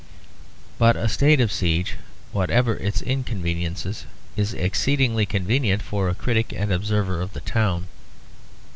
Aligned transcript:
But 0.79 0.95
a 0.95 1.07
state 1.07 1.39
of 1.39 1.51
siege, 1.51 1.97
whatever 2.31 2.75
its 2.75 3.03
inconveniences, 3.03 4.05
is 4.35 4.55
exceedingly 4.55 5.27
convenient 5.27 5.83
for 5.83 6.09
a 6.09 6.15
critic 6.15 6.51
and 6.57 6.73
observer 6.73 7.21
of 7.21 7.33
the 7.33 7.41
town. 7.41 7.85